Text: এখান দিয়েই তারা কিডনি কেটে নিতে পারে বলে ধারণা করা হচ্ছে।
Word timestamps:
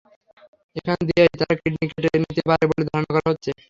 এখান 0.75 0.99
দিয়েই 1.07 1.31
তারা 1.39 1.55
কিডনি 1.61 1.85
কেটে 1.91 2.17
নিতে 2.23 2.41
পারে 2.49 2.63
বলে 2.69 2.83
ধারণা 2.89 3.09
করা 3.15 3.29
হচ্ছে। 3.31 3.51